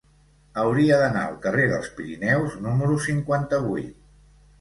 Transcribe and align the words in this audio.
Hauria 0.59 0.95
d'anar 1.01 1.25
al 1.31 1.35
carrer 1.43 1.67
dels 1.71 1.89
Pirineus 1.99 2.55
número 2.69 2.97
cinquanta-vuit. 3.09 3.93